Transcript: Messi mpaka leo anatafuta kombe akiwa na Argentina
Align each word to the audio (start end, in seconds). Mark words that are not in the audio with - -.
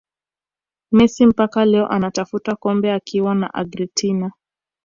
Messi 0.91 1.25
mpaka 1.25 1.65
leo 1.65 1.87
anatafuta 1.87 2.55
kombe 2.55 2.91
akiwa 2.91 3.35
na 3.35 3.53
Argentina 3.53 4.31